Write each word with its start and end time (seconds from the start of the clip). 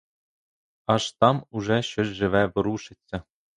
Аж 0.85 1.07
там 1.13 1.45
уже 1.51 1.81
щось 1.81 2.07
живе 2.07 2.51
ворушиться. 2.55 3.23